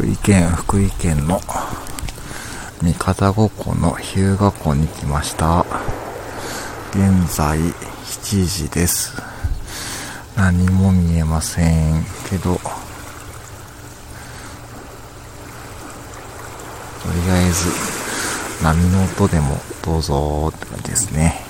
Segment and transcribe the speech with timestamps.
[0.00, 1.42] 福井県福井県の
[2.80, 5.66] 三方五湖の日向湖に来ました。
[6.92, 9.20] 現在7時です。
[10.38, 12.02] 何も見えません。
[12.30, 12.60] けどと
[17.12, 17.68] りあえず
[18.64, 21.49] 波の音でもどうぞって感じですね。